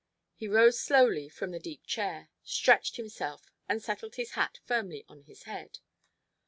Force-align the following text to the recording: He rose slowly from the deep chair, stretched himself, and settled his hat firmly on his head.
He 0.33 0.47
rose 0.47 0.79
slowly 0.79 1.29
from 1.29 1.51
the 1.51 1.59
deep 1.59 1.85
chair, 1.85 2.31
stretched 2.41 2.95
himself, 2.97 3.51
and 3.69 3.83
settled 3.83 4.15
his 4.15 4.31
hat 4.31 4.57
firmly 4.65 5.05
on 5.07 5.21
his 5.25 5.43
head. 5.43 5.77